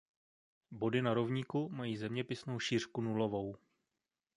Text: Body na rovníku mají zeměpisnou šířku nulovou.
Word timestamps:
Body 0.71 1.01
na 1.01 1.13
rovníku 1.13 1.69
mají 1.69 1.97
zeměpisnou 1.97 2.59
šířku 2.59 3.01
nulovou. 3.01 3.55